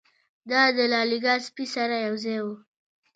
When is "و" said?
2.43-2.47